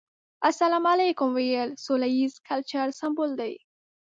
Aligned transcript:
السلام 0.49 0.87
عليکم 0.91 1.27
ويل 1.37 1.69
سوله 1.83 2.07
ييز 2.17 2.33
کلچر 2.49 2.87
سمبول 3.03 3.31
دی. 3.43 3.53